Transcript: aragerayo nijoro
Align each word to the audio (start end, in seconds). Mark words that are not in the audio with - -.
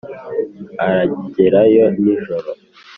aragerayo 0.85 1.83
nijoro 1.99 2.51